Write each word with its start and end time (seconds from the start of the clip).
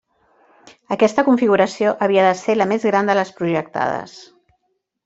Aquesta 0.95 1.25
configuració 1.27 1.93
havia 2.07 2.25
de 2.29 2.33
ser 2.41 2.59
la 2.59 2.69
més 2.73 2.89
gran 2.91 3.13
de 3.13 3.19
les 3.21 3.37
projectades. 3.43 4.19